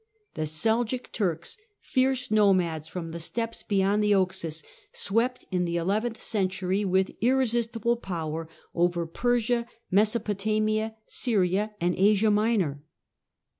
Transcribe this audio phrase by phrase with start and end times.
[0.33, 6.19] The Seljuk Turks, fierce nomads from the steppes beyond the Oxus, swept, in the eleventh
[6.19, 12.81] century, with irresistible power, over Persia, Mesopotamia, Syria and Asia Minor.